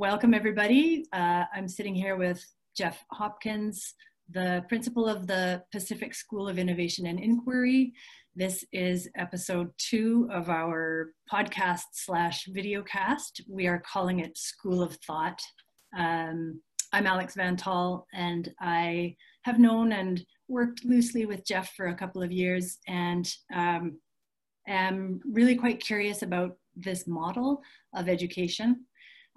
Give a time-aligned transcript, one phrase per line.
[0.00, 1.04] welcome everybody.
[1.12, 2.42] Uh, I'm sitting here with
[2.74, 3.92] Jeff Hopkins,
[4.30, 7.92] the principal of the Pacific School of Innovation and Inquiry.
[8.34, 13.42] This is episode two of our podcast slash videocast.
[13.46, 15.42] We are calling it School of Thought.
[15.94, 16.62] Um,
[16.94, 21.94] I'm Alex Van Tall, and I have known and worked loosely with Jeff for a
[21.94, 23.98] couple of years, and um,
[24.66, 27.60] am really quite curious about this model
[27.94, 28.86] of education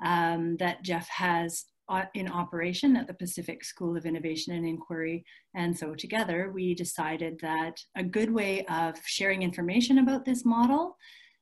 [0.03, 5.25] um, that Jeff has uh, in operation at the Pacific School of Innovation and Inquiry.
[5.55, 10.97] And so together we decided that a good way of sharing information about this model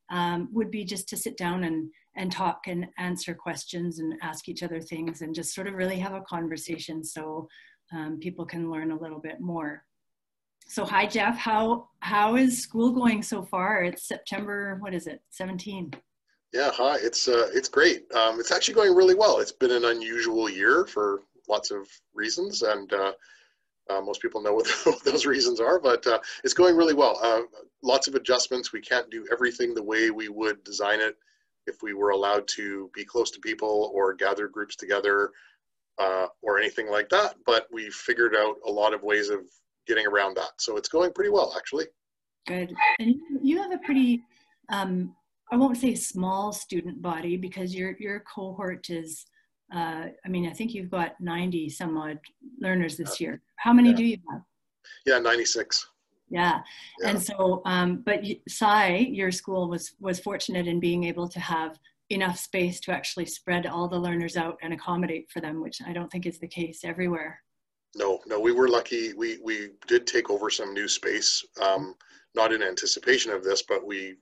[0.10, 4.50] um, would be just to sit down and, and talk and answer questions and ask
[4.50, 7.48] each other things and just sort of really have a conversation so
[7.94, 9.84] um, people can learn a little bit more.
[10.68, 13.84] So hi Jeff, how, how is school going so far?
[13.84, 15.94] It's September, what is it, 17?
[16.54, 16.98] Yeah, hi.
[16.98, 18.12] It's uh, it's great.
[18.14, 19.40] Um, it's actually going really well.
[19.40, 23.14] It's been an unusual year for lots of reasons, and uh,
[23.90, 24.70] uh, most people know what
[25.06, 25.80] those reasons are.
[25.80, 27.18] But uh, it's going really well.
[27.24, 27.44] Uh,
[27.84, 28.74] lots of adjustments.
[28.74, 31.16] We can't do everything the way we would design it
[31.68, 35.32] if we were allowed to be close to people or gather groups together
[36.00, 37.36] uh, or anything like that.
[37.46, 39.42] But we figured out a lot of ways of
[39.88, 40.52] getting around that.
[40.58, 41.86] So it's going pretty well, actually.
[42.46, 42.74] Good.
[43.00, 44.24] And you have a pretty
[44.70, 45.16] um,
[45.52, 49.26] I won't say small student body because your your cohort is
[49.74, 52.20] uh, I mean I think you've got 90 some odd
[52.60, 53.42] learners this year.
[53.58, 53.96] How many yeah.
[53.96, 54.42] do you have?
[55.06, 55.88] Yeah, 96.
[56.30, 56.62] Yeah.
[57.02, 57.10] yeah.
[57.10, 61.78] And so um, but Sai, your school was was fortunate in being able to have
[62.10, 65.94] enough space to actually spread all the learners out and accommodate for them, which I
[65.94, 67.42] don't think is the case everywhere.
[67.96, 69.14] No, no, we were lucky.
[69.14, 71.96] We we did take over some new space, um,
[72.36, 74.16] not in anticipation of this, but we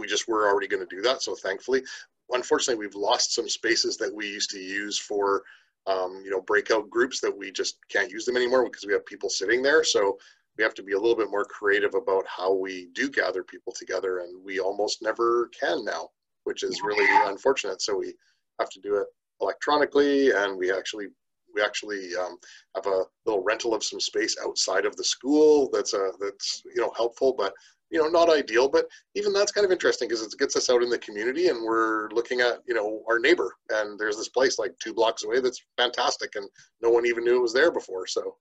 [0.00, 1.22] we just were already going to do that.
[1.22, 1.82] So thankfully,
[2.30, 5.42] unfortunately, we've lost some spaces that we used to use for,
[5.86, 9.06] um, you know, breakout groups that we just can't use them anymore because we have
[9.06, 9.84] people sitting there.
[9.84, 10.18] So
[10.58, 13.72] we have to be a little bit more creative about how we do gather people
[13.72, 16.08] together, and we almost never can now,
[16.44, 17.80] which is really unfortunate.
[17.80, 18.14] So we
[18.58, 19.06] have to do it
[19.40, 21.08] electronically, and we actually
[21.54, 22.36] we actually um,
[22.74, 26.80] have a little rental of some space outside of the school that's a that's you
[26.80, 27.52] know helpful but
[27.90, 30.82] you know not ideal but even that's kind of interesting because it gets us out
[30.82, 33.54] in the community and we're looking at you know our neighbor.
[33.70, 36.48] And there's this place like two blocks away that's fantastic and
[36.82, 38.06] no one even knew it was there before.
[38.06, 38.36] So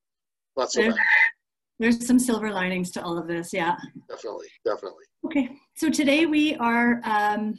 [0.57, 1.05] not so there's, bad.
[1.79, 3.75] there's some silver linings to all of this yeah.
[4.09, 5.03] Definitely definitely.
[5.25, 7.55] Okay so today we are um,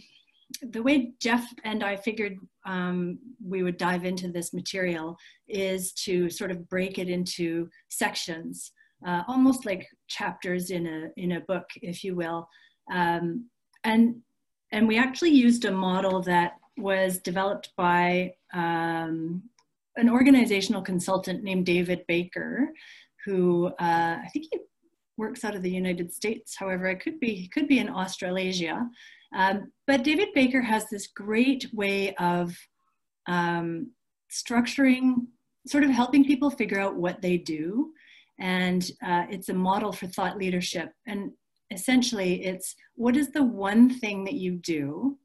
[0.63, 2.35] the way jeff and i figured
[2.67, 5.17] um, we would dive into this material
[5.49, 8.73] is to sort of break it into sections
[9.07, 12.49] uh, almost like chapters in a in a book, if you will.
[12.93, 13.49] Um,
[13.85, 14.17] and
[14.73, 19.43] and we actually used a model that was developed by um,
[19.97, 22.69] an organizational consultant named David Baker,
[23.25, 24.59] who uh, I think he
[25.17, 26.57] works out of the United States.
[26.57, 28.89] However, it could be could be in Australasia.
[29.35, 32.53] Um, but David Baker has this great way of
[33.27, 33.93] um,
[34.31, 35.27] structuring,
[35.67, 37.93] sort of helping people figure out what they do
[38.41, 40.93] and uh, it's a model for thought leadership.
[41.07, 41.31] And
[41.71, 45.19] essentially, it's what is the one thing that you do?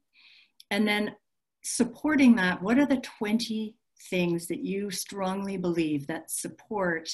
[0.70, 1.16] And then
[1.64, 3.74] supporting that, what are the 20
[4.10, 7.08] things that you strongly believe that support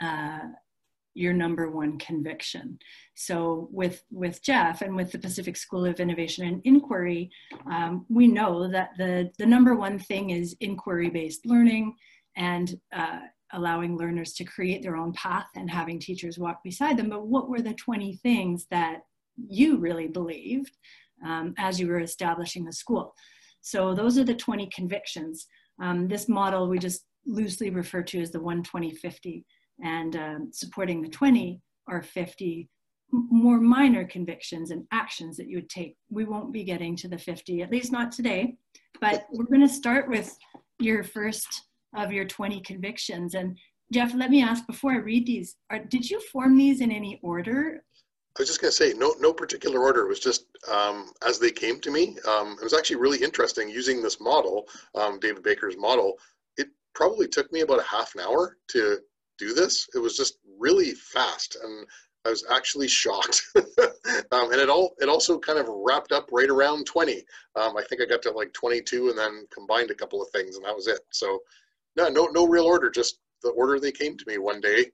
[0.00, 0.40] uh,
[1.14, 2.78] your number one conviction.
[3.14, 7.30] So with with Jeff and with the Pacific School of Innovation and Inquiry,
[7.70, 11.94] um, we know that the the number one thing is inquiry based learning,
[12.36, 13.20] and uh,
[13.52, 17.08] allowing learners to create their own path and having teachers walk beside them.
[17.08, 19.00] But what were the 20 things that
[19.36, 20.76] you really believed
[21.24, 23.14] um, as you were establishing the school?
[23.60, 25.46] So those are the 20 convictions.
[25.80, 29.44] Um, this model we just loosely refer to as the 120-50
[29.82, 32.68] and um, supporting the 20 or 50
[33.12, 35.96] more minor convictions and actions that you would take.
[36.10, 38.56] We won't be getting to the 50, at least not today,
[39.00, 40.36] but we're gonna start with
[40.78, 41.46] your first
[41.96, 43.34] of your 20 convictions.
[43.34, 43.56] And
[43.92, 47.18] Jeff, let me ask before I read these, are, did you form these in any
[47.22, 47.82] order?
[48.38, 50.02] I was just going to say, no, no particular order.
[50.02, 52.16] It was just um, as they came to me.
[52.28, 56.14] Um, it was actually really interesting using this model, um, David Baker's model.
[56.56, 58.98] It probably took me about a half an hour to
[59.36, 59.88] do this.
[59.94, 61.86] It was just really fast, and
[62.24, 63.42] I was actually shocked.
[63.56, 67.24] um, and it all it also kind of wrapped up right around 20.
[67.56, 70.56] Um, I think I got to like 22 and then combined a couple of things,
[70.56, 71.00] and that was it.
[71.10, 71.40] So
[71.96, 72.90] no, no, no real order.
[72.90, 74.86] Just the order they came to me one day.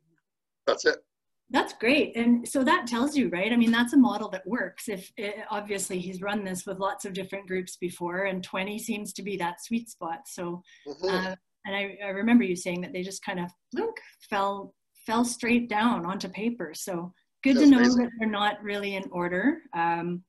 [0.67, 0.99] That's it.
[1.51, 2.17] That's great.
[2.17, 3.53] And so that tells you, right?
[3.53, 4.89] I mean, that's a model that works.
[4.89, 9.13] If it, obviously he's run this with lots of different groups before, and 20 seems
[9.13, 10.21] to be that sweet spot.
[10.27, 11.09] So, mm-hmm.
[11.09, 11.35] uh,
[11.67, 13.97] and I, I, remember you saying that they just kind of look
[14.29, 14.75] fell
[15.07, 16.73] fell straight down onto paper.
[16.75, 17.13] So
[17.45, 18.03] good that's to know amazing.
[18.03, 19.59] that they're not really in order.
[19.73, 20.25] Um,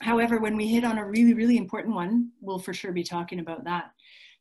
[0.00, 3.40] however, when we hit on a really, really important one, we'll for sure be talking
[3.40, 3.90] about that.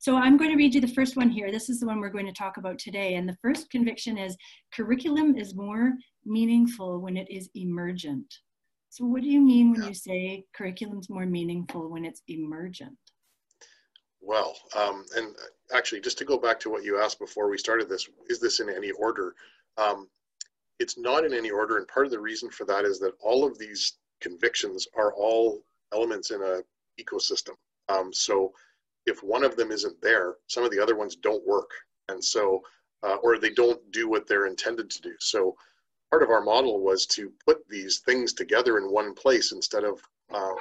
[0.02, 1.52] So I'm going to read you the first one here.
[1.52, 3.14] This is the one we're going to talk about today.
[3.14, 4.36] And the first conviction is
[4.74, 5.94] curriculum is more
[6.26, 8.26] meaningful when it is emergent.
[8.90, 12.98] So what do you mean when you say curriculum's more meaningful when it's emergent?
[14.22, 15.36] Well, um, and
[15.72, 18.60] actually, just to go back to what you asked before we started this, is this
[18.60, 19.36] in any order?
[19.78, 20.08] Um,
[20.80, 23.46] it's not in any order, and part of the reason for that is that all
[23.46, 25.62] of these convictions are all
[25.94, 26.62] elements in a
[27.00, 27.54] ecosystem.
[27.88, 28.52] Um, so
[29.06, 31.70] if one of them isn't there, some of the other ones don't work.
[32.10, 32.62] And so,
[33.04, 35.14] uh, or they don't do what they're intended to do.
[35.20, 35.56] So
[36.12, 40.02] part of our model was to put these things together in one place instead of
[40.34, 40.56] um,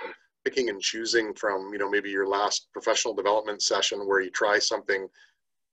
[0.45, 4.59] picking and choosing from, you know, maybe your last professional development session where you try
[4.59, 5.09] something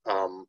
[0.06, 0.46] um,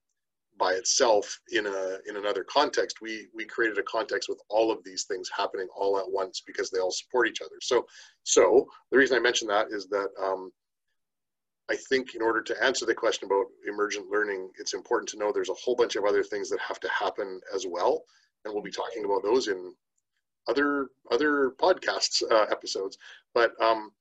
[0.57, 3.01] by itself in a in another context.
[3.01, 6.69] We we created a context with all of these things happening all at once because
[6.69, 7.55] they all support each other.
[7.61, 7.87] So
[8.23, 10.51] so the reason I mention that is that um,
[11.69, 15.31] I think in order to answer the question about emergent learning, it's important to know
[15.31, 18.03] there's a whole bunch of other things that have to happen as well.
[18.43, 19.73] And we'll be talking about those in
[20.47, 22.97] other other podcasts uh, episodes.
[23.33, 23.91] But um,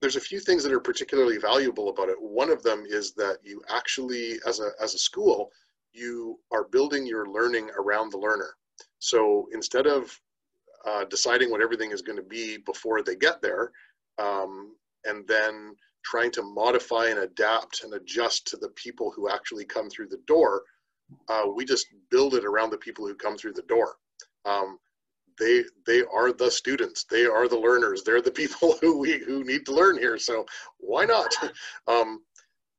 [0.00, 2.16] there's a few things that are particularly valuable about it.
[2.20, 5.50] One of them is that you actually, as a, as a school,
[5.92, 8.54] you are building your learning around the learner.
[9.00, 10.16] So instead of
[10.86, 13.72] uh, deciding what everything is going to be before they get there,
[14.18, 15.74] um, and then
[16.04, 20.20] trying to modify and adapt and adjust to the people who actually come through the
[20.26, 20.62] door,
[21.28, 23.96] uh, we just build it around the people who come through the door.
[24.44, 24.78] Um,
[25.38, 29.44] they they are the students, they are the learners, they're the people who we who
[29.44, 30.18] need to learn here.
[30.18, 30.46] So
[30.78, 31.34] why not?
[31.86, 32.22] Um,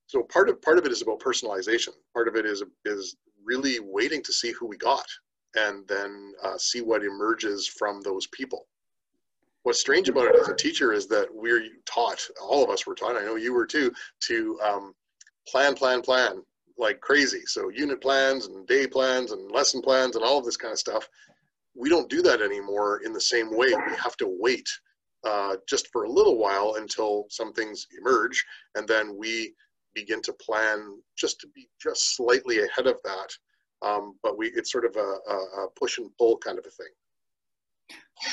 [0.08, 1.90] so part of part of it is about personalization.
[2.14, 5.06] Part of it is is really waiting to see who we got
[5.56, 8.68] and then uh, see what emerges from those people
[9.64, 12.96] what's strange about it as a teacher is that we're taught, all of us were
[12.96, 13.92] taught, I know you were too,
[14.22, 14.94] to um,
[15.48, 16.42] plan, plan, plan
[16.80, 17.42] like crazy.
[17.46, 20.80] So unit plans and day plans and lesson plans and all of this kind of
[20.80, 21.08] stuff.
[21.76, 23.68] We don't do that anymore in the same way.
[23.68, 24.68] We have to wait
[25.26, 28.44] uh, just for a little while until some things emerge,
[28.76, 29.54] and then we
[29.94, 33.30] begin to plan just to be just slightly ahead of that.
[33.82, 36.70] Um, but we it's sort of a, a, a push and pull kind of a
[36.70, 36.92] thing.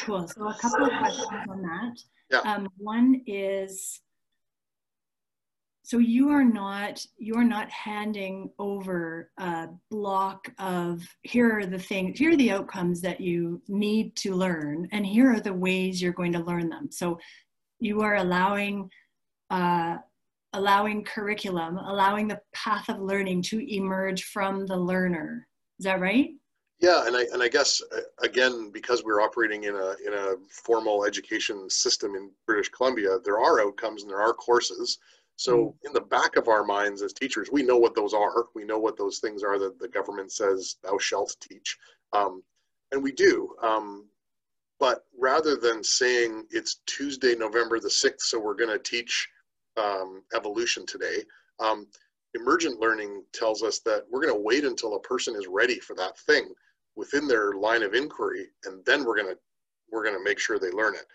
[0.02, 0.26] Cool.
[0.28, 1.98] So a couple of questions on that.
[2.30, 2.40] Yeah.
[2.40, 4.00] Um, one is,
[5.86, 11.78] so you are not you are not handing over a block of here are the
[11.78, 16.02] things here are the outcomes that you need to learn and here are the ways
[16.02, 17.16] you're going to learn them so
[17.78, 18.90] you are allowing
[19.50, 19.96] uh,
[20.54, 25.46] allowing curriculum allowing the path of learning to emerge from the learner
[25.78, 26.30] is that right
[26.80, 30.34] yeah, and I and I guess uh, again because we're operating in a in a
[30.50, 34.98] formal education system in British Columbia, there are outcomes and there are courses.
[35.36, 35.74] So mm.
[35.86, 38.46] in the back of our minds as teachers, we know what those are.
[38.54, 41.78] We know what those things are that the government says thou shalt teach,
[42.12, 42.42] um,
[42.92, 43.54] and we do.
[43.62, 44.06] Um,
[44.78, 49.26] but rather than saying it's Tuesday, November the sixth, so we're going to teach
[49.78, 51.24] um, evolution today.
[51.58, 51.86] Um,
[52.34, 55.96] emergent learning tells us that we're going to wait until a person is ready for
[55.96, 56.52] that thing
[56.96, 59.36] within their line of inquiry, and then we're gonna
[59.90, 61.06] we're gonna make sure they learn it.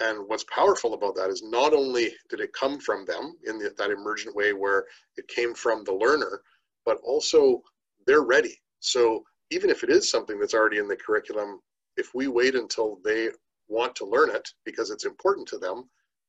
[0.00, 3.74] And what's powerful about that is not only did it come from them in the,
[3.76, 6.42] that emergent way where it came from the learner,
[6.86, 7.62] but also
[8.06, 8.56] they're ready.
[8.78, 11.60] So even if it is something that's already in the curriculum,
[11.96, 13.28] if we wait until they
[13.68, 15.88] want to learn it because it's important to them,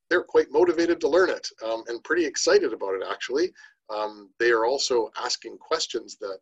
[0.10, 3.51] they're quite motivated to learn it um, and pretty excited about it actually.
[3.89, 6.39] Um, they are also asking questions that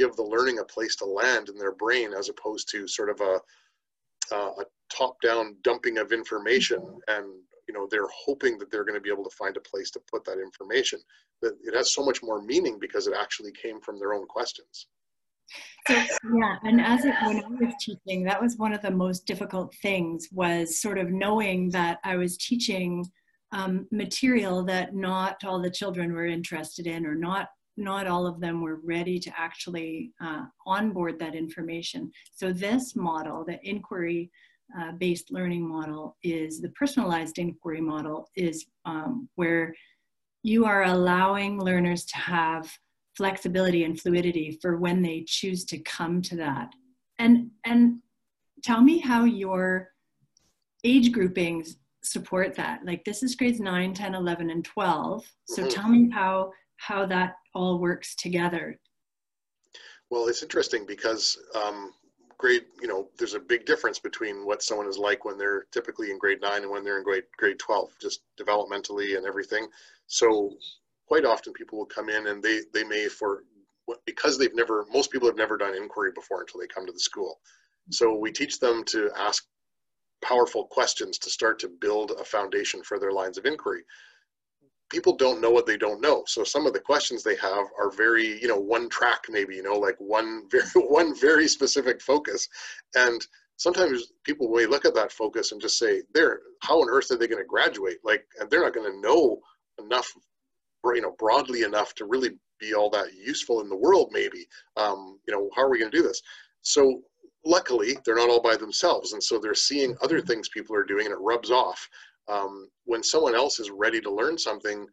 [0.00, 3.20] give the learning a place to land in their brain as opposed to sort of
[3.20, 7.26] a, uh, a top-down dumping of information and
[7.68, 10.00] you know they're hoping that they're going to be able to find a place to
[10.10, 10.98] put that information.
[11.42, 14.88] That it has so much more meaning because it actually came from their own questions.
[15.86, 19.26] So yeah and as it, when i was teaching that was one of the most
[19.26, 23.04] difficult things was sort of knowing that i was teaching
[23.52, 27.48] um, material that not all the children were interested in or not
[27.80, 32.10] not all of them were ready to actually uh, onboard that information.
[32.32, 34.30] So this model, the inquiry
[34.78, 39.74] uh, based learning model is the personalized inquiry model is um, where
[40.42, 42.70] you are allowing learners to have
[43.16, 46.72] flexibility and fluidity for when they choose to come to that
[47.18, 47.98] and and
[48.62, 49.88] tell me how your
[50.84, 55.70] age groupings support that like this is grades 9 10 11 and 12 so mm-hmm.
[55.70, 58.78] tell me how how that all works together.
[60.10, 61.92] Well it's interesting because um,
[62.38, 66.10] grade you know there's a big difference between what someone is like when they're typically
[66.10, 69.68] in grade 9 and when they're in grade grade 12 just developmentally and everything.
[70.06, 70.54] So
[71.06, 73.44] quite often people will come in and they they may for
[74.06, 77.00] because they've never most people have never done inquiry before until they come to the
[77.00, 77.40] school.
[77.90, 79.44] So we teach them to ask
[80.22, 83.82] powerful questions to start to build a foundation for their lines of inquiry.
[84.90, 86.24] People don't know what they don't know.
[86.26, 89.62] So some of the questions they have are very, you know, one track maybe, you
[89.62, 92.48] know, like one very one very specific focus.
[92.94, 93.24] And
[93.56, 97.16] sometimes people may look at that focus and just say, "They're how on earth are
[97.16, 99.40] they going to graduate?" Like, and they're not going to know
[99.78, 100.08] enough,
[100.84, 104.10] you know, broadly enough to really be all that useful in the world.
[104.12, 106.20] Maybe, um, you know, how are we going to do this?
[106.62, 107.02] So
[107.44, 110.26] luckily they're not all by themselves and so they're seeing other mm-hmm.
[110.26, 111.88] things people are doing and it rubs off
[112.30, 114.86] um, when someone else is ready to learn something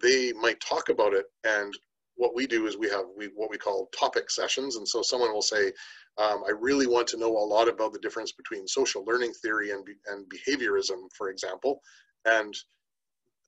[0.00, 1.72] they might talk about it and
[2.16, 5.32] what we do is we have we what we call topic sessions and so someone
[5.32, 5.72] will say
[6.18, 9.70] um, i really want to know a lot about the difference between social learning theory
[9.70, 11.80] and, and behaviorism for example
[12.26, 12.54] and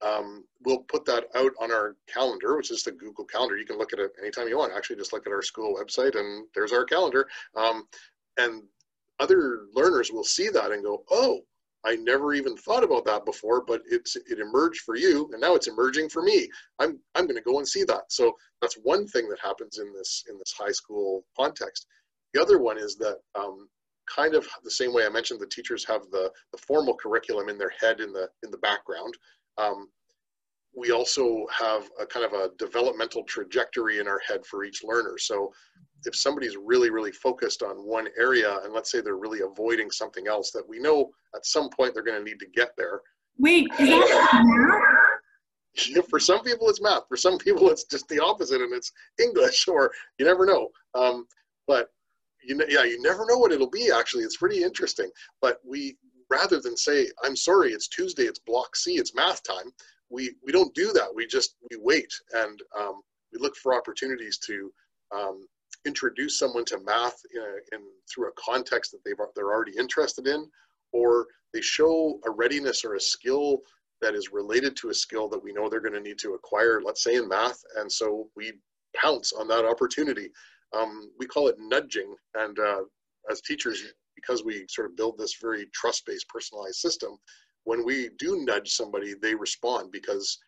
[0.03, 3.57] um, we'll put that out on our calendar, which is the Google Calendar.
[3.57, 4.73] You can look at it anytime you want.
[4.75, 7.27] Actually, just look at our school website, and there's our calendar.
[7.57, 7.87] Um,
[8.37, 8.63] and
[9.21, 11.41] other learners will see that and go, oh,
[11.87, 15.55] I never even thought about that before, but it's it emerged for you, and now
[15.55, 16.49] it's emerging for me.
[16.79, 18.05] I'm I'm going to go and see that.
[18.11, 21.87] So that's one thing that happens in this in this high school context.
[22.33, 23.69] The other one is that um,
[24.15, 27.59] kind of the same way I mentioned, the teachers have the the formal curriculum in
[27.59, 29.15] their head in the in the background.
[29.59, 29.89] Um,
[30.77, 35.17] we also have a kind of a developmental trajectory in our head for each learner.
[35.19, 35.53] So
[36.07, 40.27] if somebody's really, really focused on one area, and let's say they're really avoiding something
[40.27, 43.01] else that we know at some point they're going to need to get there.
[43.39, 46.05] Wait, is that math?
[46.09, 47.03] For some people, it's math.
[47.09, 50.69] For some people, it's just the opposite, and it's English, or you never know.
[50.95, 51.27] Um,
[51.67, 51.89] but
[52.45, 53.91] you know, yeah, you never know what it'll be.
[53.91, 55.11] Actually, it's pretty interesting.
[55.41, 55.97] But we,
[56.31, 59.73] rather than say, "I'm sorry, it's Tuesday, it's Block C, it's math time,"
[60.11, 61.09] we we don't do that.
[61.15, 63.01] We just we wait and um,
[63.33, 64.73] we look for opportunities to
[65.15, 65.47] um,
[65.87, 70.49] introduce someone to math in, in, through a context that they've they're already interested in,
[70.93, 73.59] or they show a readiness or a skill
[74.01, 76.81] that is related to a skill that we know they're going to need to acquire.
[76.85, 78.53] Let's say in math, and so we
[78.97, 80.31] pounce on that opportunity.
[80.77, 82.83] Um, we call it nudging, and uh,
[83.31, 83.83] as teachers,
[84.15, 87.17] because we sort of build this very trust-based, personalized system,
[87.65, 90.39] when we do nudge somebody, they respond because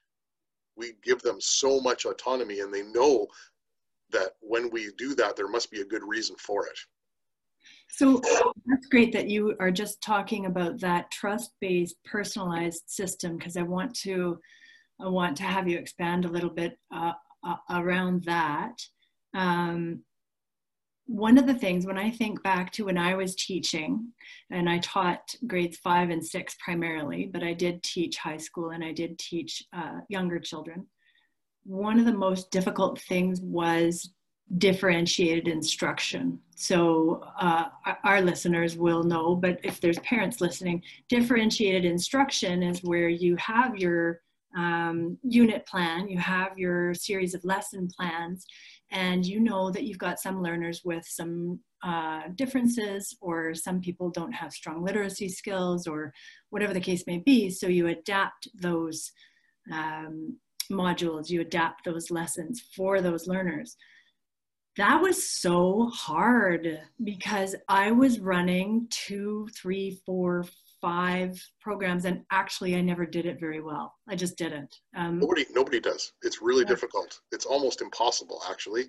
[0.77, 3.27] we give them so much autonomy and they know
[4.11, 6.79] that when we do that, there must be a good reason for it.
[7.89, 8.21] So
[8.67, 13.95] that's great that you are just talking about that trust-based, personalized system because I want
[14.01, 14.39] to,
[15.01, 17.13] I want to have you expand a little bit uh,
[17.45, 18.75] uh, around that.
[19.35, 20.03] Um,
[21.07, 24.13] one of the things when I think back to when I was teaching,
[24.51, 28.85] and I taught grades five and six primarily, but I did teach high school and
[28.85, 30.87] I did teach uh, younger children.
[31.65, 34.11] One of the most difficult things was
[34.59, 36.39] differentiated instruction.
[36.55, 37.67] So uh,
[38.05, 43.77] our listeners will know, but if there's parents listening, differentiated instruction is where you have
[43.77, 44.21] your
[44.57, 48.47] um, unit plan, you have your series of lesson plans,
[48.93, 54.11] and you know that you've got some learners with some uh, differences or some people
[54.11, 56.13] don't have strong literacy skills or
[56.51, 57.51] whatever the case may be.
[57.51, 59.11] So you adapt those
[59.73, 60.39] um,
[60.71, 63.77] modules, you adapt those lessons for those learners.
[64.77, 70.45] That was so hard because I was running two, three, four,
[70.87, 73.93] five programs and actually i never did it very well.
[74.09, 74.73] I just didn't.
[74.97, 76.13] Um, nobody nobody does.
[76.23, 76.75] It's really yeah.
[76.75, 77.19] difficult.
[77.33, 78.85] It's almost impossible actually.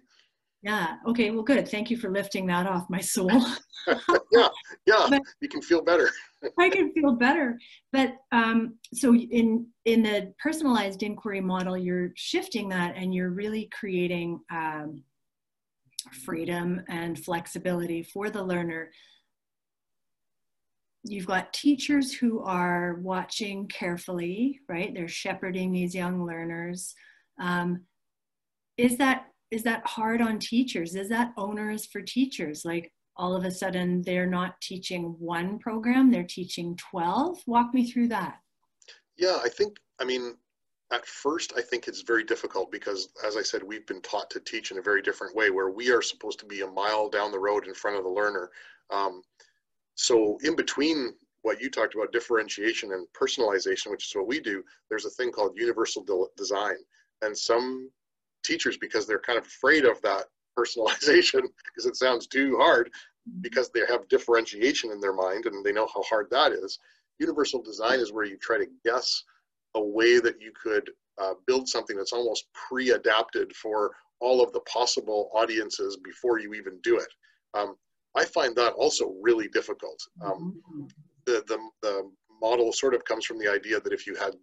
[0.61, 0.97] Yeah.
[1.07, 1.67] Okay well good.
[1.67, 3.31] Thank you for lifting that off my soul.
[4.31, 4.49] Yeah
[4.85, 5.07] yeah.
[5.09, 6.09] But you can feel better.
[6.59, 7.57] I can feel better.
[7.91, 13.69] But um, so in in the personalized inquiry model you're shifting that and you're really
[13.79, 15.01] creating um,
[16.25, 18.91] freedom and flexibility for the learner
[21.03, 24.93] you've got teachers who are watching carefully, right?
[24.93, 26.93] They're shepherding these young learners.
[27.39, 27.83] Um,
[28.77, 30.95] is that is that hard on teachers?
[30.95, 32.65] Is that onerous for teachers?
[32.65, 37.39] Like all of a sudden they're not teaching one program, they're teaching 12?
[37.47, 38.39] Walk me through that.
[39.17, 40.35] Yeah, I think, I mean,
[40.91, 44.39] at first, I think it's very difficult because, as I said, we've been taught to
[44.39, 47.31] teach in a very different way where we are supposed to be a mile down
[47.31, 48.51] the road in front of the learner
[48.89, 49.21] Um,
[49.97, 54.63] so in between what you talked about, differentiation and personalization, which is what we do,
[54.89, 56.75] there's a thing called universal de design.
[57.21, 57.89] And some
[58.43, 60.25] teachers, because they're kind of afraid of that
[60.57, 62.91] personalization, because it sounds too hard,
[63.41, 66.79] because they have differentiation in their mind and they know how hard that is.
[67.19, 69.23] Universal design is where you try to guess
[69.75, 74.59] a way that you could uh, build something that's almost pre-adapted for all of the
[74.61, 77.07] possible audiences before you even do it.
[77.53, 77.75] Um,
[78.17, 79.99] I find that also really difficult.
[80.21, 80.59] Um,
[81.25, 84.33] the, the, the model sort of comes from the idea that if you had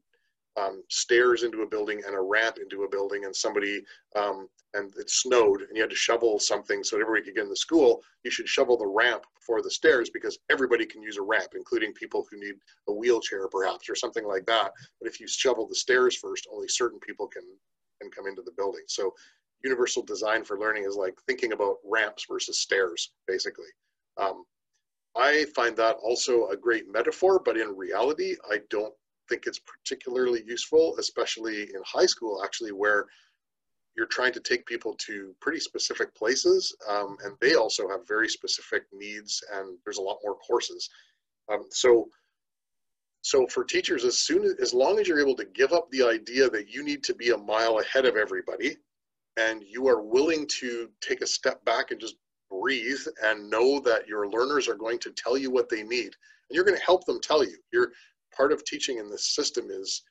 [0.56, 3.82] um, stairs into a building and a ramp into a building and somebody
[4.14, 7.50] um, and it snowed and you had to shovel something so everybody could get in
[7.50, 11.22] the school you should shovel the ramp before the stairs because everybody can use a
[11.22, 12.54] ramp including people who need
[12.88, 16.68] a wheelchair perhaps or something like that but if you shovel the stairs first only
[16.68, 17.42] certain people can
[18.00, 19.12] can come into the building so
[19.64, 23.66] universal design for learning is like thinking about ramps versus stairs basically
[24.20, 24.44] um,
[25.16, 28.94] i find that also a great metaphor but in reality i don't
[29.28, 33.06] think it's particularly useful, especially in high school, actually, where
[33.96, 38.28] you're trying to take people to pretty specific places, um, and they also have very
[38.28, 40.88] specific needs, and there's a lot more courses.
[41.52, 42.08] Um, so,
[43.22, 46.02] so for teachers, as soon as, as long as you're able to give up the
[46.02, 48.76] idea that you need to be a mile ahead of everybody,
[49.36, 52.16] and you are willing to take a step back and just
[52.50, 56.14] breathe and know that your learners are going to tell you what they need,
[56.48, 57.56] and you're going to help them tell you.
[57.72, 57.92] You're
[58.36, 60.02] part of teaching in this system is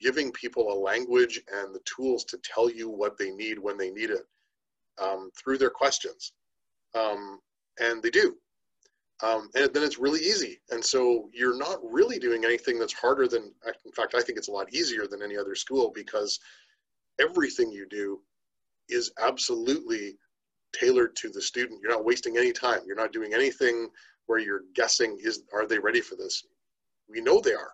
[0.00, 3.90] giving people a language and the tools to tell you what they need when they
[3.90, 4.26] need it
[5.00, 6.32] um, through their questions.
[6.94, 7.40] Um,
[7.80, 8.34] and they do.
[9.22, 10.60] Um, and then it's really easy.
[10.70, 13.52] And so you're not really doing anything that's harder than,
[13.84, 16.40] in fact, I think it's a lot easier than any other school because
[17.20, 18.20] everything you do
[18.92, 20.16] is absolutely
[20.78, 21.80] tailored to the student.
[21.82, 22.80] You're not wasting any time.
[22.86, 23.88] You're not doing anything
[24.26, 26.44] where you're guessing, is, are they ready for this?
[27.12, 27.72] we know they are.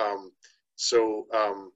[0.00, 0.32] Um,
[0.76, 1.72] so um,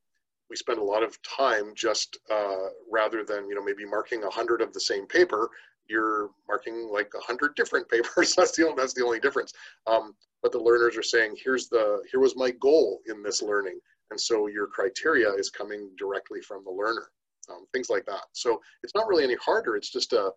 [0.51, 4.31] we spend a lot of time just uh, rather than you know maybe marking a
[4.31, 5.51] hundred of the same paper,
[5.89, 8.35] you're marking like a hundred different papers.
[8.35, 9.53] that's the only, that's the only difference.
[9.87, 13.79] Um, but the learners are saying, here's the here was my goal in this learning,
[14.11, 17.11] and so your criteria is coming directly from the learner.
[17.51, 18.23] Um, things like that.
[18.33, 19.77] So it's not really any harder.
[19.77, 20.31] It's just a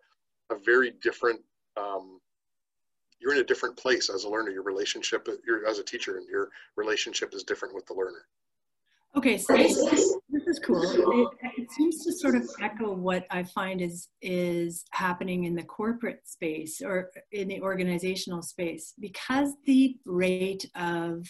[0.50, 1.40] a very different
[1.76, 2.20] um,
[3.20, 4.50] you're in a different place as a learner.
[4.50, 8.26] Your relationship, you're as a teacher, and your relationship is different with the learner.
[9.16, 9.76] Okay, so this,
[10.28, 10.82] this is cool.
[10.82, 15.62] It, it, seems to sort of echo what I find is is happening in the
[15.62, 21.26] corporate space or in the organizational space because the rate of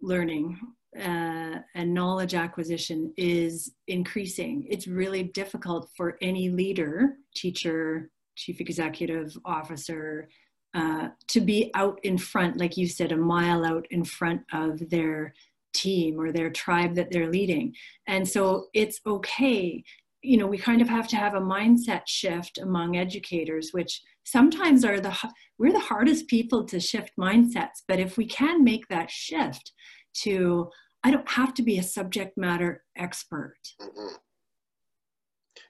[0.00, 0.58] learning
[0.98, 4.66] uh, and knowledge acquisition is increasing.
[4.68, 10.28] It's really difficult for any leader, teacher, chief executive officer
[10.74, 14.88] uh, to be out in front, like you said, a mile out in front of
[14.90, 15.34] their
[15.74, 17.74] team or their tribe that they're leading.
[18.06, 19.84] And so it's okay.
[20.22, 24.84] You know, we kind of have to have a mindset shift among educators, which sometimes
[24.84, 25.16] are the
[25.58, 27.82] we're the hardest people to shift mindsets.
[27.86, 29.72] But if we can make that shift
[30.14, 30.70] to,
[31.04, 33.56] I don't have to be a subject matter expert.
[33.80, 34.16] Mm-hmm.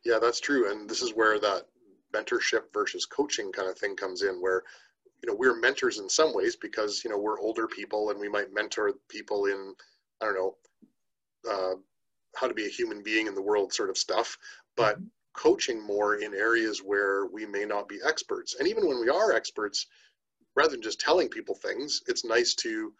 [0.04, 0.70] Yeah, that's true.
[0.70, 1.62] And this is where that
[2.12, 4.62] mentorship versus coaching kind of thing comes in where
[5.22, 8.28] you know we're mentors in some ways because you know we're older people and we
[8.28, 9.74] might mentor people in
[10.20, 10.54] i don't know
[11.50, 11.74] uh,
[12.36, 14.36] how to be a human being in the world sort of stuff
[14.76, 15.06] but mm-hmm.
[15.34, 19.32] coaching more in areas where we may not be experts and even when we are
[19.32, 19.86] experts
[20.54, 22.92] rather than just telling people things it's nice to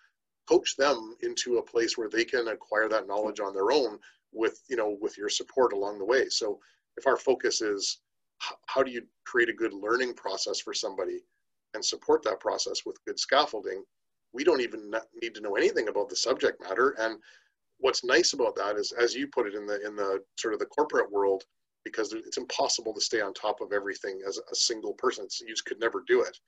[0.49, 3.99] coach them into a place where they can acquire that knowledge on their own
[4.33, 6.29] with you know with your support along the way.
[6.29, 6.59] So
[6.97, 7.99] if our focus is
[8.67, 11.21] how do you create a good learning process for somebody
[11.75, 13.85] and support that process with good scaffolding
[14.33, 16.95] we don't even need to know anything about the subject matter.
[16.99, 17.19] And
[17.79, 20.61] what's nice about that is as you put it in the in the sort of
[20.61, 21.45] the corporate world
[21.85, 25.29] because it's impossible to stay on top of everything as a single person.
[25.29, 26.39] So you could never do it.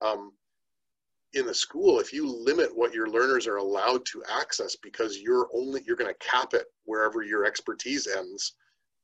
[0.00, 0.32] Um,
[1.34, 5.48] in the school if you limit what your learners are allowed to access because you're
[5.54, 8.54] only you're going to cap it wherever your expertise ends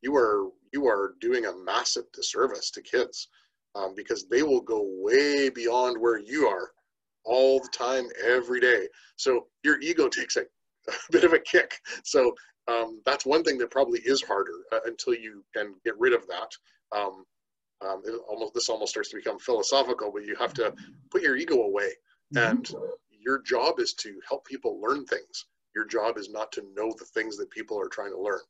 [0.03, 3.29] you are you are doing a massive disservice to kids
[3.75, 6.71] um, because they will go way beyond where you are
[7.25, 8.89] all the time every day.
[9.17, 11.79] So your ego takes a, a bit of a kick.
[12.05, 12.35] So
[12.69, 16.27] um, that's one thing that probably is harder uh, until you can get rid of
[16.29, 16.51] that.
[16.97, 17.25] Um,
[17.83, 20.75] um almost this almost starts to become philosophical but you have to
[21.11, 21.91] put your ego away.
[22.37, 22.75] And
[23.11, 27.05] your job is to help people learn things your job is not to know the
[27.05, 28.41] things that people are trying to learn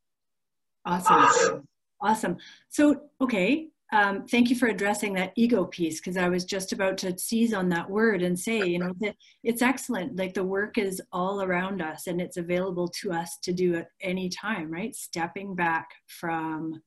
[0.85, 1.69] Awesome.
[2.03, 2.37] Awesome.
[2.71, 6.97] So, okay, um, thank you for addressing that ego piece because I was just about
[6.99, 10.17] to seize on that word and say, you know, that it's excellent.
[10.17, 13.89] Like the work is all around us and it's available to us to do at
[14.01, 14.95] any time, right?
[14.95, 16.81] Stepping back from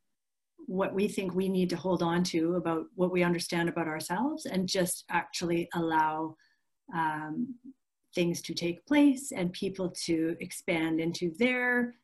[0.65, 4.45] what we think we need to hold on to about what we understand about ourselves
[4.45, 6.35] and just actually allow
[6.93, 7.55] um,
[8.15, 11.95] things to take place and people to expand into their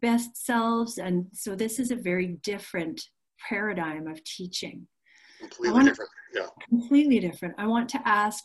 [0.00, 0.98] best selves.
[0.98, 3.02] And so this is a very different
[3.48, 4.86] paradigm of teaching.
[5.40, 6.46] Completely wanna, different, yeah.
[6.68, 7.54] Completely different.
[7.58, 8.44] I want to ask,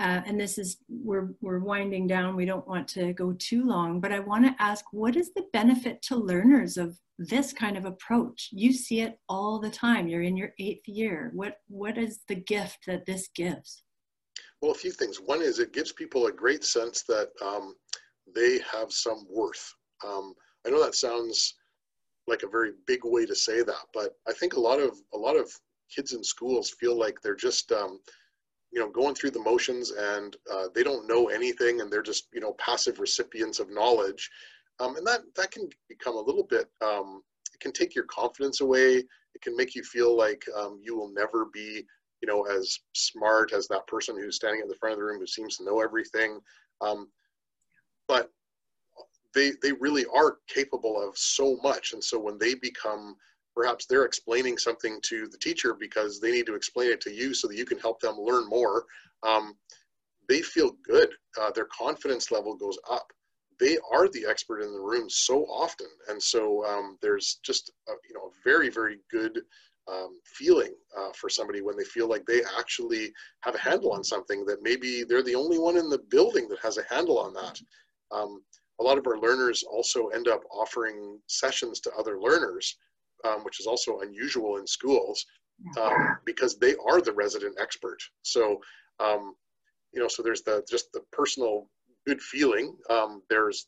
[0.00, 4.00] uh, and this is, we're, we're winding down, we don't want to go too long,
[4.00, 7.84] but I want to ask, what is the benefit to learners of this kind of
[7.84, 8.48] approach?
[8.52, 10.08] You see it all the time.
[10.08, 11.30] You're in your eighth year.
[11.34, 13.84] What, what is the gift that this gives?
[14.62, 15.16] Well, a few things.
[15.16, 17.74] One is it gives people a great sense that um,
[18.32, 19.74] they have some worth.
[20.06, 21.56] Um, I know that sounds
[22.28, 25.18] like a very big way to say that, but I think a lot of a
[25.18, 25.52] lot of
[25.94, 27.98] kids in schools feel like they're just um,
[28.70, 32.28] you know going through the motions and uh, they don't know anything and they're just
[32.32, 34.30] you know passive recipients of knowledge,
[34.78, 37.20] um, and that that can become a little bit um,
[37.52, 38.98] it can take your confidence away.
[39.34, 41.84] It can make you feel like um, you will never be
[42.22, 45.18] you know as smart as that person who's standing at the front of the room
[45.18, 46.40] who seems to know everything.
[46.80, 47.08] Um,
[48.08, 48.30] but
[49.34, 51.92] they they really are capable of so much.
[51.92, 53.16] And so when they become
[53.54, 57.34] perhaps they're explaining something to the teacher because they need to explain it to you
[57.34, 58.86] so that you can help them learn more
[59.22, 59.54] um,
[60.28, 61.10] they feel good.
[61.40, 63.06] Uh, their confidence level goes up.
[63.60, 65.86] They are the expert in the room so often.
[66.08, 69.42] And so um, there's just a, you know a very very good
[69.90, 74.04] um, feeling uh, for somebody when they feel like they actually have a handle on
[74.04, 77.32] something that maybe they're the only one in the building that has a handle on
[77.32, 77.58] that
[78.12, 78.42] um,
[78.80, 82.76] a lot of our learners also end up offering sessions to other learners,
[83.24, 85.24] um, which is also unusual in schools
[85.80, 87.98] um, because they are the resident expert.
[88.22, 88.60] So,
[88.98, 89.34] um,
[89.92, 91.68] you know, so there's the just the personal
[92.06, 92.76] good feeling.
[92.90, 93.66] Um, there's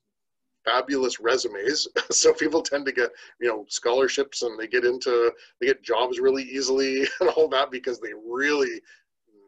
[0.65, 1.87] fabulous resumes.
[2.11, 6.19] so people tend to get, you know, scholarships and they get into, they get jobs
[6.19, 8.81] really easily and all that because they really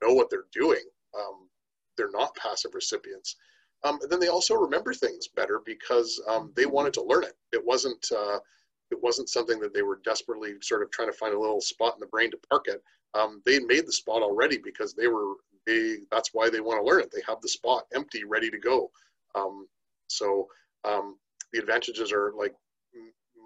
[0.03, 0.83] know what they're doing.
[1.19, 1.49] Um,
[1.97, 3.37] they're not passive recipients.
[3.85, 7.35] Um, and then they also remember things better because um, they wanted to learn it.
[7.53, 8.39] It wasn't uh,
[8.91, 11.95] it wasn't something that they were desperately sort of trying to find a little spot
[11.95, 12.83] in the brain to park it.
[13.15, 15.35] Um, they made the spot already because they were
[15.67, 17.11] they that's why they want to learn it.
[17.13, 18.91] They have the spot empty, ready to go.
[19.35, 19.67] Um,
[20.09, 20.49] so
[20.87, 21.17] um,
[21.53, 22.55] the advantages are like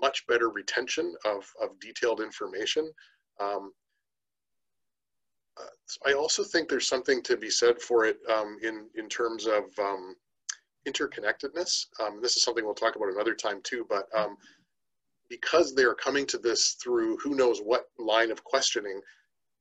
[0.01, 2.91] much better retention of, of detailed information.
[3.39, 3.73] Um,
[5.59, 9.47] uh, I also think there's something to be said for it um, in in terms
[9.47, 10.15] of um,
[10.87, 11.87] interconnectedness.
[12.01, 14.37] Um, this is something we'll talk about another time too, but um,
[15.29, 19.01] because they are coming to this through who knows what line of questioning,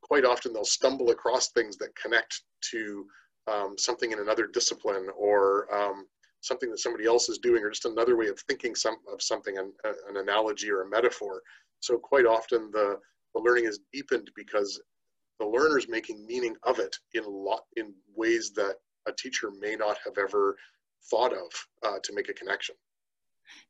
[0.01, 3.05] quite often they'll stumble across things that connect to
[3.47, 6.05] um, something in another discipline or um,
[6.41, 9.57] something that somebody else is doing or just another way of thinking some, of something,
[9.57, 11.41] an, an analogy or a metaphor.
[11.79, 12.97] So quite often the,
[13.35, 14.81] the learning is deepened because
[15.39, 18.75] the learner is making meaning of it in lot in ways that
[19.07, 20.55] a teacher may not have ever
[21.09, 21.49] thought of
[21.85, 22.75] uh, to make a connection.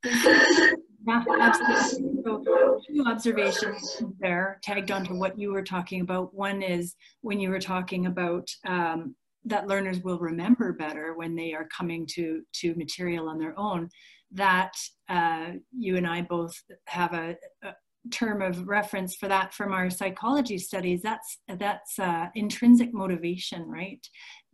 [1.07, 2.21] Yeah, absolutely.
[2.25, 6.33] So two observations there tagged onto what you were talking about.
[6.33, 11.53] One is when you were talking about um, that learners will remember better when they
[11.53, 13.89] are coming to to material on their own.
[14.31, 14.73] That
[15.09, 16.53] uh, you and I both
[16.87, 17.73] have a, a,
[18.11, 21.01] term of reference for that from our psychology studies.
[21.01, 24.05] That's that's uh, intrinsic motivation, right?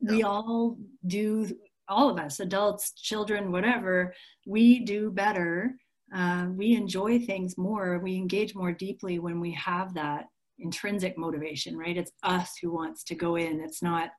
[0.01, 0.11] Yeah.
[0.11, 1.49] We all do
[1.87, 4.13] all of us, adults, children, whatever,
[4.45, 5.75] we do better.
[6.15, 7.99] Uh, we enjoy things more.
[7.99, 10.25] We engage more deeply when we have that
[10.59, 11.97] intrinsic motivation, right?
[11.97, 13.59] It's us who wants to go in.
[13.59, 14.09] It's not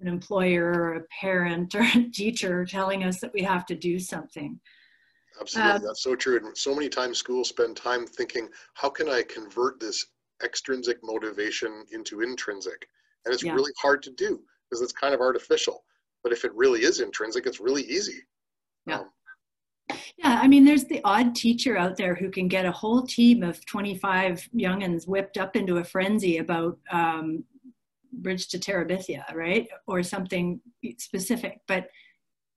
[0.00, 3.98] an employer or a parent or a teacher telling us that we have to do
[3.98, 4.58] something.
[5.40, 6.36] Absolutely, um, that's so true.
[6.36, 10.06] And so many times schools spend time thinking, how can I convert this
[10.44, 12.86] extrinsic motivation into intrinsic?
[13.24, 13.54] And it's yeah.
[13.54, 15.84] really hard to do because it's kind of artificial.
[16.22, 18.20] But if it really is intrinsic, it's really easy.
[18.86, 19.00] Yeah.
[19.00, 19.10] Um,
[20.18, 23.42] yeah, I mean, there's the odd teacher out there who can get a whole team
[23.42, 27.44] of 25 youngins whipped up into a frenzy about um,
[28.12, 29.68] Bridge to Terabithia, right?
[29.86, 30.60] Or something
[30.98, 31.60] specific.
[31.66, 31.88] But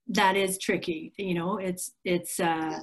[0.08, 1.12] that is tricky.
[1.16, 2.82] You know, it's, it's, uh.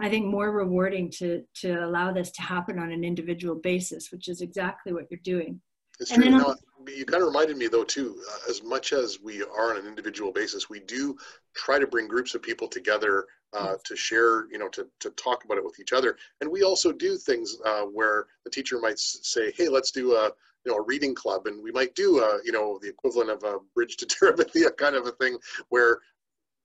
[0.00, 4.28] I think more rewarding to, to allow this to happen on an individual basis, which
[4.28, 5.60] is exactly what you're doing.
[5.98, 6.30] It's And true.
[6.30, 6.54] Now,
[6.86, 8.22] you kind of reminded me though too.
[8.30, 11.16] Uh, as much as we are on an individual basis, we do
[11.56, 15.44] try to bring groups of people together uh, to share, you know, to to talk
[15.44, 16.16] about it with each other.
[16.40, 20.30] And we also do things uh, where the teacher might say, "Hey, let's do a
[20.68, 23.42] you know a reading club," and we might do a you know the equivalent of
[23.42, 25.38] a bridge to Terabithia kind of a thing
[25.70, 25.98] where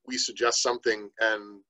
[0.05, 1.61] we suggest something and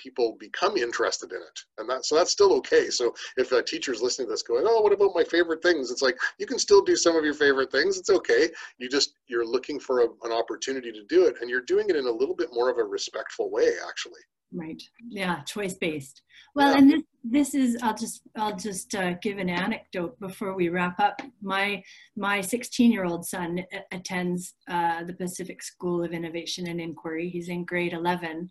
[0.00, 4.00] people become interested in it and that so that's still okay so if a teacher's
[4.00, 6.82] listening to this going oh what about my favorite things it's like you can still
[6.82, 10.32] do some of your favorite things it's okay you just you're looking for a, an
[10.32, 12.84] opportunity to do it and you're doing it in a little bit more of a
[12.84, 14.20] respectful way actually
[14.52, 14.82] Right.
[15.08, 16.22] Yeah, choice based.
[16.56, 16.78] Well, Yeah.
[16.78, 20.98] and this, this is I'll just I'll just uh, give an anecdote before we wrap
[20.98, 21.22] up.
[21.40, 21.82] My
[22.16, 27.28] my 16 year old son attends uh, the Pacific School of Innovation and Inquiry.
[27.28, 28.50] He's in grade 11,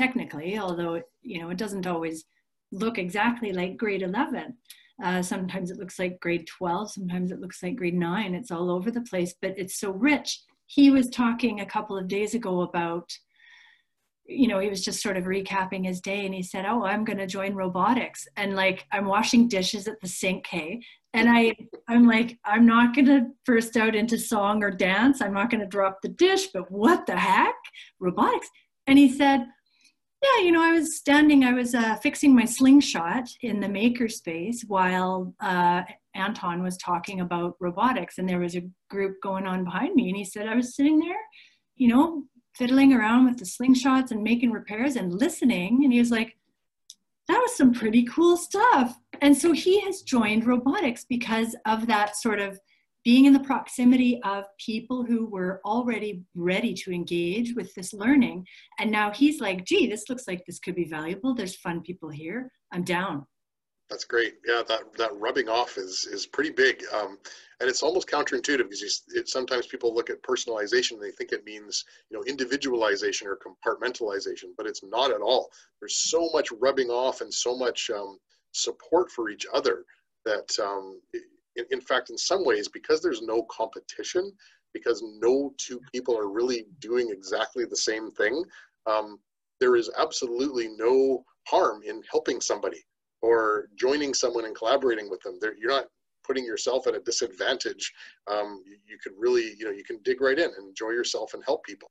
[0.00, 2.24] technically, although you know it doesn't always
[2.72, 4.56] look exactly like grade 11.
[5.04, 6.92] Uh, sometimes it looks like grade 12.
[6.92, 8.34] Sometimes it looks like grade nine.
[8.34, 10.40] It's all over the place, but it's so rich.
[10.66, 13.10] He was talking a couple of days ago about
[14.26, 17.04] you know, he was just sort of recapping his day and he said, Oh, I'm
[17.04, 18.28] going to join robotics.
[18.36, 20.80] And like, I'm washing dishes at the sink, hey.
[21.14, 21.56] And I,
[21.88, 25.20] I'm like, I'm not going to burst out into song or dance.
[25.20, 27.56] I'm not going to drop the dish, but what the heck?
[27.98, 28.48] Robotics.
[28.86, 29.46] And he said,
[30.22, 34.58] Yeah, you know, I was standing, I was uh, fixing my slingshot in the makerspace
[34.66, 35.82] while uh,
[36.14, 38.18] Anton was talking about robotics.
[38.18, 40.08] And there was a group going on behind me.
[40.08, 41.16] And he said, I was sitting there,
[41.76, 45.84] you know, fiddling around with the slingshots and making repairs and listening.
[45.84, 46.36] And he was like,
[47.28, 48.98] that was some pretty cool stuff.
[49.22, 52.58] And so he has joined robotics because of that sort of
[53.04, 58.46] being in the proximity of people who were already ready to engage with this learning.
[58.78, 61.34] And now he's like, gee, this looks like this could be valuable.
[61.34, 62.50] There's fun people here.
[62.72, 63.26] I'm down.
[63.90, 64.34] That's great.
[64.46, 67.18] Yeah, that that rubbing off is is pretty big, um,
[67.58, 71.32] and it's almost counterintuitive because you, it, sometimes people look at personalization and they think
[71.32, 75.50] it means you know individualization or compartmentalization, but it's not at all.
[75.80, 78.16] There's so much rubbing off and so much um,
[78.52, 79.84] support for each other
[80.24, 81.00] that, um,
[81.56, 84.32] in, in fact, in some ways, because there's no competition,
[84.72, 88.42] because no two people are really doing exactly the same thing,
[88.86, 89.18] um,
[89.60, 92.82] there is absolutely no harm in helping somebody
[93.22, 95.38] or joining someone and collaborating with them.
[95.40, 95.86] They're, you're not
[96.26, 97.92] putting yourself at a disadvantage.
[98.30, 101.34] Um, you, you could really, you know, you can dig right in and enjoy yourself
[101.34, 101.90] and help people.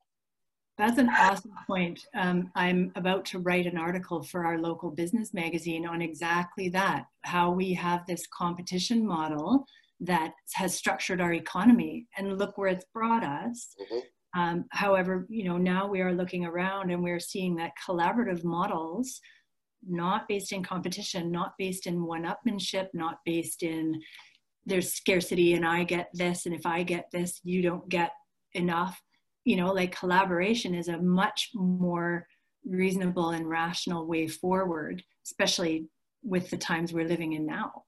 [0.79, 1.99] That's an awesome point.
[2.15, 7.03] Um, I'm about to write an article for our local business magazine on exactly that
[7.25, 9.65] how we have this competition model
[9.99, 13.75] that has structured our economy, and look where it's brought us.
[13.91, 14.01] Mhm.
[14.37, 19.19] Um, however, you know, now we are looking around and we're seeing that collaborative models,
[19.85, 24.01] not based in competition, not based in one upmanship, not based in
[24.65, 28.13] there's scarcity and I get this, and if I get this, you don't get
[28.53, 29.01] enough
[29.49, 32.27] you know like collaboration is a much more
[32.65, 35.87] reasonable and rational way forward especially
[36.23, 37.83] with the times we're living in now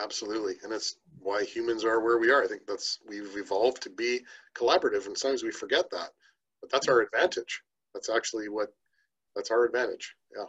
[0.00, 2.44] Absolutely, and that's why humans are where we are.
[2.44, 4.20] I think that's we've evolved to be
[4.56, 6.10] collaborative, and sometimes we forget that.
[6.60, 7.60] But that's our advantage.
[7.92, 8.68] That's actually what
[9.34, 10.14] that's our advantage.
[10.32, 10.44] Yeah,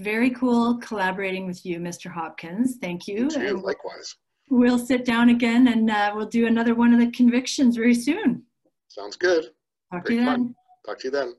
[0.00, 4.16] very cool collaborating with you mr hopkins thank you you and Likewise,
[4.50, 8.42] we'll sit down again and uh, we'll do another one of the convictions very soon
[8.96, 9.50] sounds good.
[9.90, 10.42] Talk to you Great fun.
[10.42, 11.34] then Talk to you then.